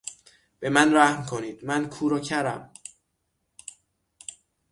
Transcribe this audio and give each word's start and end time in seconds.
به 0.59 0.69
من 0.69 0.95
رحم 0.95 1.25
کنید; 1.25 1.65
من 1.65 1.89
کور 1.89 2.13
و 2.13 2.19
کرم. 2.19 2.71